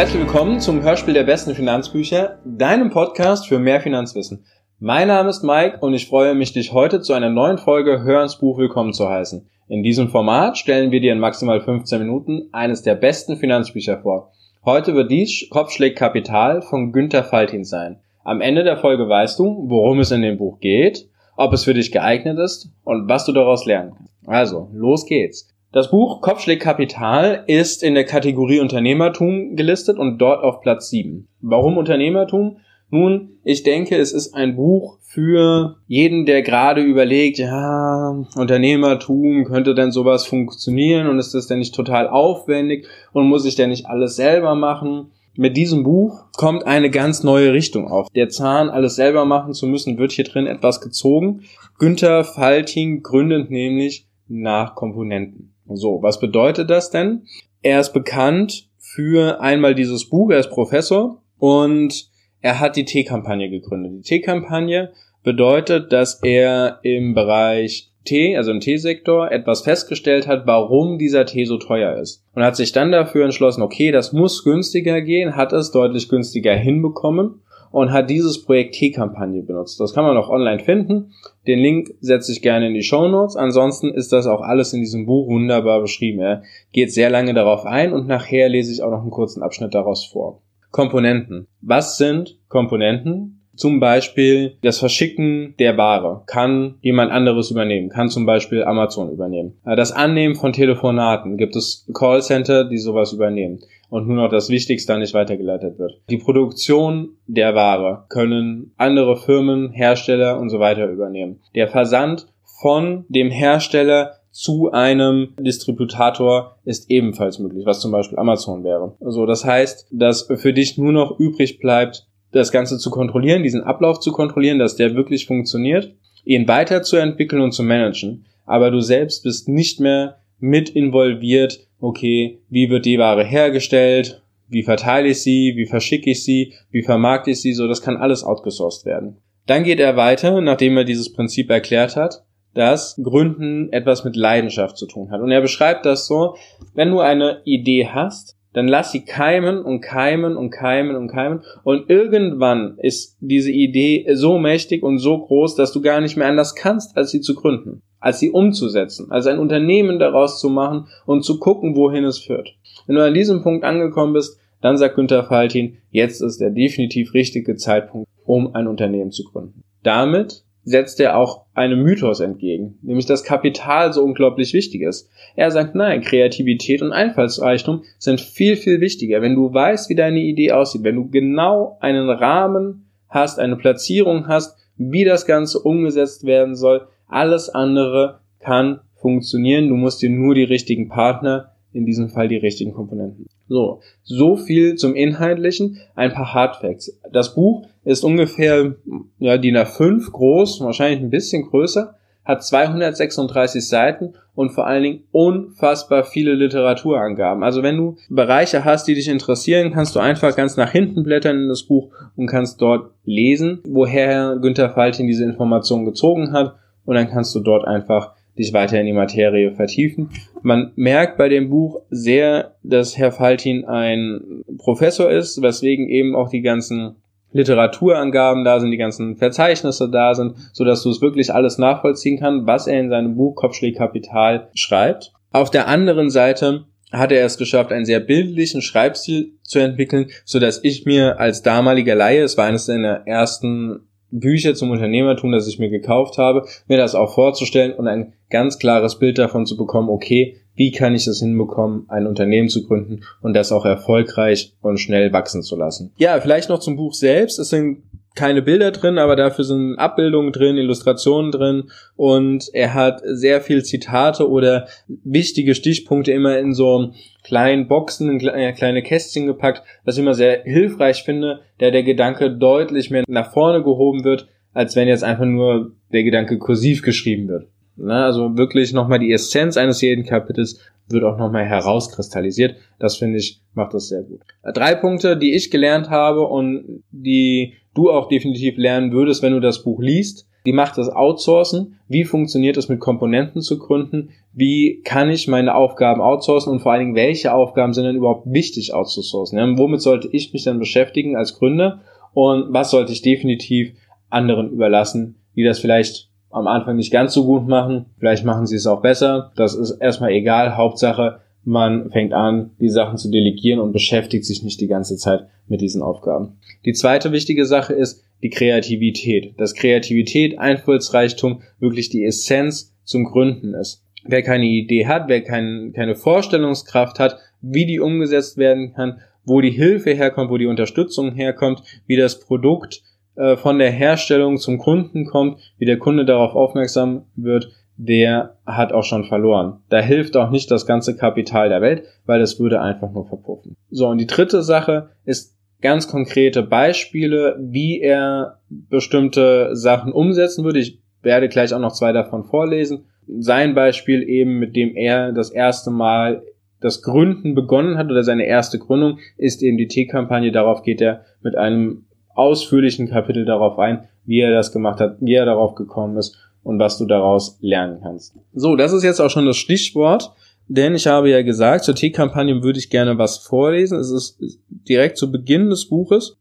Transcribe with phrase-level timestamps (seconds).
[0.00, 4.46] Herzlich willkommen zum Hörspiel der besten Finanzbücher, deinem Podcast für mehr Finanzwissen.
[4.78, 8.22] Mein Name ist Mike und ich freue mich, dich heute zu einer neuen Folge Hör
[8.22, 9.46] ins Buch willkommen zu heißen.
[9.68, 14.32] In diesem Format stellen wir dir in maximal 15 Minuten eines der besten Finanzbücher vor.
[14.64, 18.00] Heute wird dies Kopfschläg Kapital von Günter Faltin sein.
[18.24, 21.74] Am Ende der Folge weißt du, worum es in dem Buch geht, ob es für
[21.74, 24.10] dich geeignet ist und was du daraus lernen kannst.
[24.26, 25.50] Also, los geht's.
[25.72, 31.28] Das Buch Kopfschläg Kapital ist in der Kategorie Unternehmertum gelistet und dort auf Platz 7.
[31.42, 32.56] Warum Unternehmertum?
[32.88, 39.76] Nun, ich denke, es ist ein Buch für jeden, der gerade überlegt, ja, Unternehmertum, könnte
[39.76, 43.86] denn sowas funktionieren und ist das denn nicht total aufwendig und muss ich denn nicht
[43.86, 45.12] alles selber machen?
[45.36, 48.08] Mit diesem Buch kommt eine ganz neue Richtung auf.
[48.16, 51.42] Der Zahn, alles selber machen zu müssen, wird hier drin etwas gezogen.
[51.78, 55.54] Günther Falting gründet nämlich nach Komponenten.
[55.74, 57.26] So, was bedeutet das denn?
[57.62, 62.08] Er ist bekannt für einmal dieses Buch, er ist Professor und
[62.40, 63.92] er hat die T-Kampagne gegründet.
[63.98, 70.98] Die T-Kampagne bedeutet, dass er im Bereich Tee, also im Teesektor, etwas festgestellt hat, warum
[70.98, 72.24] dieser Tee so teuer ist.
[72.34, 76.54] Und hat sich dann dafür entschlossen, okay, das muss günstiger gehen, hat es deutlich günstiger
[76.54, 79.80] hinbekommen und hat dieses Projekt T-Kampagne benutzt.
[79.80, 81.12] Das kann man auch online finden.
[81.46, 83.36] Den Link setze ich gerne in die Show Notes.
[83.36, 86.20] Ansonsten ist das auch alles in diesem Buch wunderbar beschrieben.
[86.20, 89.74] Er geht sehr lange darauf ein und nachher lese ich auch noch einen kurzen Abschnitt
[89.74, 90.42] daraus vor.
[90.70, 91.46] Komponenten.
[91.60, 93.39] Was sind Komponenten?
[93.60, 99.58] Zum Beispiel das Verschicken der Ware kann jemand anderes übernehmen, kann zum Beispiel Amazon übernehmen.
[99.66, 103.58] Das Annehmen von Telefonaten gibt es Callcenter, die sowas übernehmen
[103.90, 106.00] und nur noch das Wichtigste nicht weitergeleitet wird.
[106.08, 111.40] Die Produktion der Ware können andere Firmen, Hersteller und so weiter übernehmen.
[111.54, 112.28] Der Versand
[112.62, 118.96] von dem Hersteller zu einem Distributator ist ebenfalls möglich, was zum Beispiel Amazon wäre.
[119.04, 123.62] Also das heißt, dass für dich nur noch übrig bleibt, das Ganze zu kontrollieren, diesen
[123.62, 128.26] Ablauf zu kontrollieren, dass der wirklich funktioniert, ihn weiterzuentwickeln und zu managen.
[128.46, 134.62] Aber du selbst bist nicht mehr mit involviert okay, wie wird die Ware hergestellt, wie
[134.62, 138.24] verteile ich sie, wie verschicke ich sie, wie vermarkte ich sie, so das kann alles
[138.24, 139.18] outgesourced werden.
[139.46, 142.24] Dann geht er weiter, nachdem er dieses Prinzip erklärt hat,
[142.54, 145.20] dass Gründen etwas mit Leidenschaft zu tun hat.
[145.20, 146.36] Und er beschreibt das so,
[146.74, 151.42] wenn du eine Idee hast, dann lass sie keimen und keimen und keimen und keimen
[151.62, 156.28] und irgendwann ist diese Idee so mächtig und so groß, dass du gar nicht mehr
[156.28, 160.88] anders kannst, als sie zu gründen als sie umzusetzen, als ein Unternehmen daraus zu machen
[161.06, 162.56] und zu gucken, wohin es führt.
[162.86, 167.14] Wenn du an diesem Punkt angekommen bist, dann sagt Günther Faltin, jetzt ist der definitiv
[167.14, 169.62] richtige Zeitpunkt, um ein Unternehmen zu gründen.
[169.82, 175.08] Damit setzt er auch einem Mythos entgegen, nämlich dass Kapital so unglaublich wichtig ist.
[175.34, 179.22] Er sagt, nein, Kreativität und Einfallsreichtum sind viel, viel wichtiger.
[179.22, 184.28] Wenn du weißt, wie deine Idee aussieht, wenn du genau einen Rahmen hast, eine Platzierung
[184.28, 189.68] hast, wie das Ganze umgesetzt werden soll, alles andere kann funktionieren.
[189.68, 193.26] Du musst dir nur die richtigen Partner, in diesem Fall die richtigen Komponenten.
[193.48, 195.78] So, so viel zum Inhaltlichen.
[195.94, 196.98] Ein paar Hardfacts.
[197.12, 198.76] Das Buch ist ungefähr
[199.18, 201.94] ja, DIN A5 groß, wahrscheinlich ein bisschen größer,
[202.24, 207.42] hat 236 Seiten und vor allen Dingen unfassbar viele Literaturangaben.
[207.42, 211.36] Also wenn du Bereiche hast, die dich interessieren, kannst du einfach ganz nach hinten blättern
[211.42, 216.94] in das Buch und kannst dort lesen, woher Günther Faltin diese Informationen gezogen hat und
[216.94, 220.10] dann kannst du dort einfach dich weiter in die Materie vertiefen.
[220.42, 226.30] Man merkt bei dem Buch sehr, dass Herr Faltin ein Professor ist, weswegen eben auch
[226.30, 226.96] die ganzen
[227.32, 232.18] Literaturangaben da sind, die ganzen Verzeichnisse da sind, so dass du es wirklich alles nachvollziehen
[232.18, 235.12] kannst, was er in seinem Buch Kopfschläg Kapital schreibt.
[235.30, 240.40] Auf der anderen Seite hat er es geschafft, einen sehr bildlichen Schreibstil zu entwickeln, so
[240.40, 245.46] dass ich mir als damaliger Laie, es war eines der ersten Bücher zum Unternehmertum, das
[245.46, 249.56] ich mir gekauft habe, mir das auch vorzustellen und ein ganz klares Bild davon zu
[249.56, 254.54] bekommen, okay, wie kann ich es hinbekommen, ein Unternehmen zu gründen und das auch erfolgreich
[254.60, 255.92] und schnell wachsen zu lassen.
[255.96, 257.38] Ja, vielleicht noch zum Buch selbst.
[257.38, 257.82] Es sind
[258.16, 263.64] keine Bilder drin, aber dafür sind Abbildungen drin, Illustrationen drin und er hat sehr viel
[263.64, 266.92] Zitate oder wichtige Stichpunkte immer in so
[267.22, 272.30] kleinen Boxen, in kleine Kästchen gepackt, was ich immer sehr hilfreich finde, da der Gedanke
[272.30, 277.28] deutlich mehr nach vorne gehoben wird, als wenn jetzt einfach nur der Gedanke kursiv geschrieben
[277.28, 277.46] wird.
[277.86, 280.58] also wirklich nochmal die Essenz eines jeden Kapitels
[280.88, 282.56] wird auch nochmal herauskristallisiert.
[282.78, 284.20] Das finde ich, macht das sehr gut.
[284.42, 289.40] Drei Punkte, die ich gelernt habe und die du auch definitiv lernen würdest, wenn du
[289.40, 290.26] das Buch liest.
[290.46, 291.78] Die macht das Outsourcen.
[291.86, 294.10] Wie funktioniert es mit Komponenten zu gründen?
[294.32, 298.32] Wie kann ich meine Aufgaben outsourcen und vor allen Dingen, welche Aufgaben sind denn überhaupt
[298.32, 299.38] wichtig outzusourcen?
[299.38, 301.80] Ja, womit sollte ich mich dann beschäftigen als Gründer
[302.14, 303.74] und was sollte ich definitiv
[304.08, 307.86] anderen überlassen, die das vielleicht am Anfang nicht ganz so gut machen.
[307.98, 309.32] Vielleicht machen sie es auch besser.
[309.36, 310.56] Das ist erstmal egal.
[310.56, 315.26] Hauptsache, man fängt an, die Sachen zu delegieren und beschäftigt sich nicht die ganze Zeit
[315.48, 316.38] mit diesen Aufgaben.
[316.64, 319.34] Die zweite wichtige Sache ist die Kreativität.
[319.38, 323.84] Dass Kreativität, Einfallsreichtum wirklich die Essenz zum Gründen ist.
[324.04, 329.40] Wer keine Idee hat, wer kein, keine Vorstellungskraft hat, wie die umgesetzt werden kann, wo
[329.40, 332.82] die Hilfe herkommt, wo die Unterstützung herkommt, wie das Produkt
[333.16, 337.50] äh, von der Herstellung zum Kunden kommt, wie der Kunde darauf aufmerksam wird,
[337.82, 339.60] der hat auch schon verloren.
[339.70, 343.56] Da hilft auch nicht das ganze Kapital der Welt, weil das würde einfach nur verpuffen.
[343.70, 350.58] So, und die dritte Sache ist ganz konkrete Beispiele, wie er bestimmte Sachen umsetzen würde.
[350.58, 352.84] Ich werde gleich auch noch zwei davon vorlesen.
[353.18, 356.22] Sein Beispiel eben, mit dem er das erste Mal
[356.60, 360.32] das Gründen begonnen hat oder seine erste Gründung, ist eben die T-Kampagne.
[360.32, 365.14] Darauf geht er mit einem ausführlichen Kapitel darauf ein, wie er das gemacht hat, wie
[365.14, 368.14] er darauf gekommen ist und was du daraus lernen kannst.
[368.34, 370.12] So, das ist jetzt auch schon das Stichwort,
[370.48, 373.78] denn ich habe ja gesagt, zur T-Kampagne würde ich gerne was vorlesen.
[373.78, 376.16] Es ist direkt zu Beginn des Buches.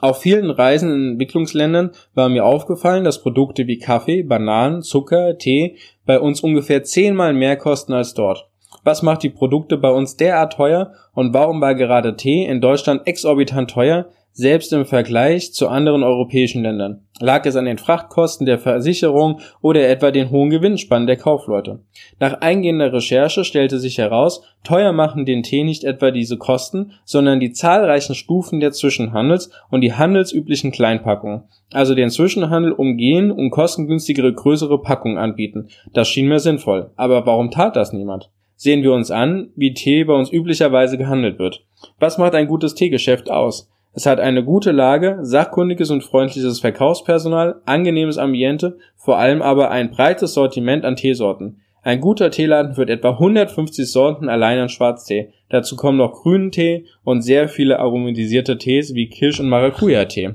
[0.00, 5.76] Auf vielen Reisen in Entwicklungsländern war mir aufgefallen, dass Produkte wie Kaffee, Bananen, Zucker, Tee
[6.06, 8.48] bei uns ungefähr zehnmal mehr kosten als dort.
[8.84, 13.06] Was macht die Produkte bei uns derart teuer und warum war gerade Tee in Deutschland
[13.06, 14.06] exorbitant teuer,
[14.38, 17.00] selbst im Vergleich zu anderen europäischen Ländern.
[17.18, 21.80] Lag es an den Frachtkosten der Versicherung oder etwa den hohen Gewinnspannen der Kaufleute?
[22.20, 27.40] Nach eingehender Recherche stellte sich heraus, teuer machen den Tee nicht etwa diese Kosten, sondern
[27.40, 31.42] die zahlreichen Stufen der Zwischenhandels und die handelsüblichen Kleinpackungen.
[31.72, 35.66] Also den Zwischenhandel umgehen und kostengünstigere größere Packungen anbieten.
[35.92, 36.92] Das schien mir sinnvoll.
[36.94, 38.30] Aber warum tat das niemand?
[38.54, 41.64] Sehen wir uns an, wie Tee bei uns üblicherweise gehandelt wird.
[41.98, 43.68] Was macht ein gutes Teegeschäft aus?
[43.98, 49.90] Es hat eine gute Lage, sachkundiges und freundliches Verkaufspersonal, angenehmes Ambiente, vor allem aber ein
[49.90, 51.62] breites Sortiment an Teesorten.
[51.82, 55.30] Ein guter Teeladen führt etwa 150 Sorten allein an Schwarztee.
[55.48, 60.30] Dazu kommen noch grünen Tee und sehr viele aromatisierte Tees wie Kirsch- und Maracuja-Tee.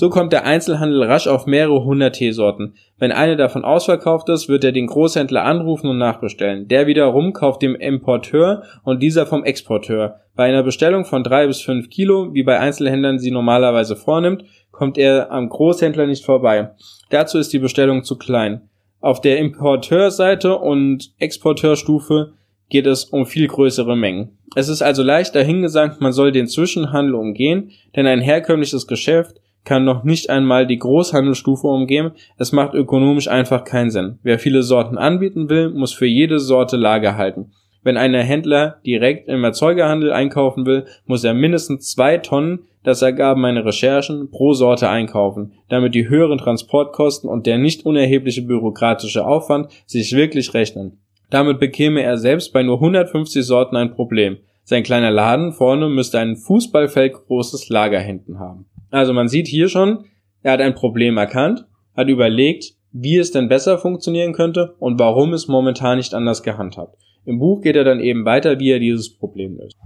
[0.00, 2.74] So kommt der Einzelhandel rasch auf mehrere hundert Teesorten.
[3.00, 6.68] Wenn eine davon ausverkauft ist, wird er den Großhändler anrufen und nachbestellen.
[6.68, 10.20] Der wiederum kauft dem Importeur und dieser vom Exporteur.
[10.36, 14.98] Bei einer Bestellung von drei bis fünf Kilo, wie bei Einzelhändlern sie normalerweise vornimmt, kommt
[14.98, 16.70] er am Großhändler nicht vorbei.
[17.10, 18.68] Dazu ist die Bestellung zu klein.
[19.00, 22.34] Auf der Importeurseite und Exporteurstufe
[22.68, 24.38] geht es um viel größere Mengen.
[24.54, 29.84] Es ist also leicht dahingesagt, man soll den Zwischenhandel umgehen, denn ein herkömmliches Geschäft kann
[29.84, 34.18] noch nicht einmal die Großhandelsstufe umgehen, es macht ökonomisch einfach keinen Sinn.
[34.22, 37.52] Wer viele Sorten anbieten will, muss für jede Sorte Lager halten.
[37.82, 43.40] Wenn ein Händler direkt im Erzeugerhandel einkaufen will, muss er mindestens zwei Tonnen, das ergaben
[43.40, 49.70] meine Recherchen, pro Sorte einkaufen, damit die höheren Transportkosten und der nicht unerhebliche bürokratische Aufwand
[49.86, 50.98] sich wirklich rechnen.
[51.30, 54.38] Damit bekäme er selbst bei nur 150 Sorten ein Problem.
[54.64, 58.66] Sein kleiner Laden vorne müsste ein Fußballfeld großes Lager hinten haben.
[58.90, 60.04] Also man sieht hier schon,
[60.42, 65.32] er hat ein Problem erkannt, hat überlegt, wie es denn besser funktionieren könnte und warum
[65.34, 66.96] es momentan nicht anders gehandhabt.
[67.24, 69.76] Im Buch geht er dann eben weiter, wie er dieses Problem löst.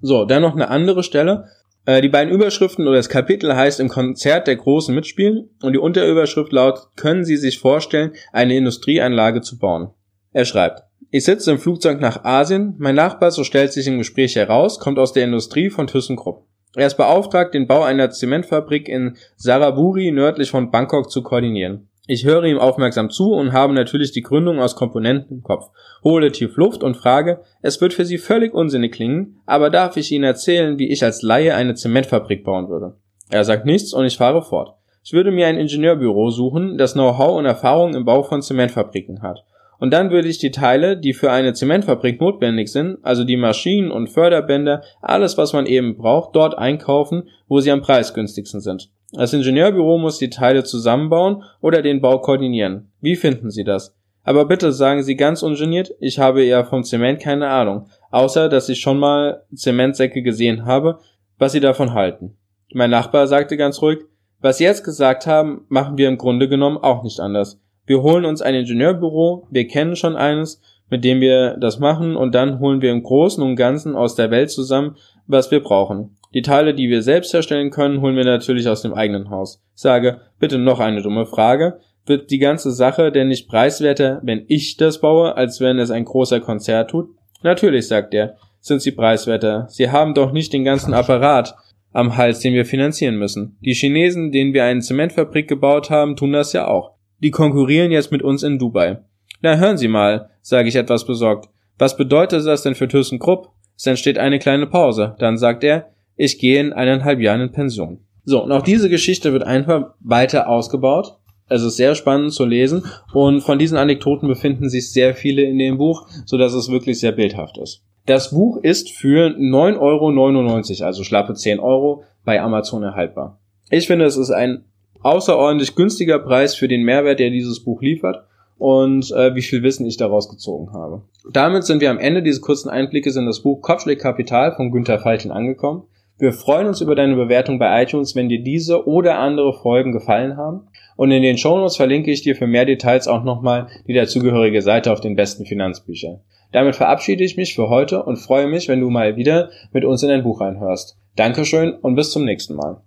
[0.00, 1.44] So, dann noch eine andere Stelle.
[1.84, 5.78] Äh, die beiden Überschriften oder das Kapitel heißt im Konzert der Großen mitspielen und die
[5.78, 9.90] Unterüberschrift lautet, können Sie sich vorstellen, eine Industrieanlage zu bauen?
[10.32, 14.36] Er schreibt, ich sitze im Flugzeug nach Asien, mein Nachbar, so stellt sich im Gespräch
[14.36, 16.46] heraus, kommt aus der Industrie von ThyssenKrupp.
[16.76, 21.88] Er ist beauftragt, den Bau einer Zementfabrik in Saraburi nördlich von Bangkok zu koordinieren.
[22.06, 25.70] Ich höre ihm aufmerksam zu und habe natürlich die Gründung aus Komponenten im Kopf,
[26.04, 30.12] hole tief Luft und frage, es wird für Sie völlig unsinnig klingen, aber darf ich
[30.12, 32.94] Ihnen erzählen, wie ich als Laie eine Zementfabrik bauen würde?
[33.30, 34.74] Er sagt nichts und ich fahre fort.
[35.02, 39.44] Ich würde mir ein Ingenieurbüro suchen, das Know-how und Erfahrung im Bau von Zementfabriken hat.
[39.78, 43.90] Und dann würde ich die Teile, die für eine Zementfabrik notwendig sind, also die Maschinen
[43.90, 48.90] und Förderbänder, alles was man eben braucht, dort einkaufen, wo sie am preisgünstigsten sind.
[49.12, 52.90] Das Ingenieurbüro muss die Teile zusammenbauen oder den Bau koordinieren.
[53.00, 53.94] Wie finden Sie das?
[54.24, 58.68] Aber bitte sagen Sie ganz ungeniert, ich habe ja vom Zement keine Ahnung, außer dass
[58.68, 60.98] ich schon mal Zementsäcke gesehen habe,
[61.38, 62.36] was Sie davon halten.
[62.74, 64.00] Mein Nachbar sagte ganz ruhig,
[64.40, 67.60] was Sie jetzt gesagt haben, machen wir im Grunde genommen auch nicht anders.
[67.86, 72.34] Wir holen uns ein Ingenieurbüro, wir kennen schon eines, mit dem wir das machen und
[72.34, 76.16] dann holen wir im Großen und Ganzen aus der Welt zusammen, was wir brauchen.
[76.34, 79.62] Die Teile, die wir selbst herstellen können, holen wir natürlich aus dem eigenen Haus.
[79.74, 81.80] Sage, bitte noch eine dumme Frage.
[82.04, 86.04] Wird die ganze Sache denn nicht preiswerter, wenn ich das baue, als wenn es ein
[86.04, 87.08] großer Konzert tut?
[87.42, 89.66] Natürlich, sagt er, sind sie preiswerter.
[89.68, 91.54] Sie haben doch nicht den ganzen Apparat
[91.92, 93.56] am Hals, den wir finanzieren müssen.
[93.60, 96.95] Die Chinesen, denen wir eine Zementfabrik gebaut haben, tun das ja auch.
[97.18, 98.98] Die konkurrieren jetzt mit uns in Dubai.
[99.40, 101.48] Na, hören Sie mal, sage ich etwas besorgt.
[101.78, 103.48] Was bedeutet das denn für ThyssenKrupp?
[103.76, 105.14] Es entsteht eine kleine Pause.
[105.18, 108.00] Dann sagt er, ich gehe in eineinhalb Jahren in Pension.
[108.24, 111.18] So, und auch diese Geschichte wird einfach weiter ausgebaut.
[111.48, 115.58] Es ist sehr spannend zu lesen und von diesen Anekdoten befinden sich sehr viele in
[115.58, 117.82] dem Buch, so dass es wirklich sehr bildhaft ist.
[118.04, 123.38] Das Buch ist für 9,99 Euro, also schlappe 10 Euro, bei Amazon erhaltbar.
[123.70, 124.64] Ich finde, es ist ein
[125.02, 128.24] außerordentlich günstiger Preis für den Mehrwert, der dieses Buch liefert
[128.58, 131.02] und äh, wie viel Wissen ich daraus gezogen habe.
[131.30, 134.98] Damit sind wir am Ende dieses kurzen Einblickes in das Buch Kopfschläg Kapital von Günter
[134.98, 135.82] Faltin angekommen.
[136.18, 140.38] Wir freuen uns über deine Bewertung bei iTunes, wenn dir diese oder andere Folgen gefallen
[140.38, 140.68] haben.
[140.96, 144.92] Und in den Shownotes verlinke ich dir für mehr Details auch nochmal die dazugehörige Seite
[144.92, 146.20] auf den besten Finanzbüchern.
[146.52, 150.02] Damit verabschiede ich mich für heute und freue mich, wenn du mal wieder mit uns
[150.02, 150.96] in ein Buch reinhörst.
[151.16, 152.80] Dankeschön und bis zum nächsten Mal.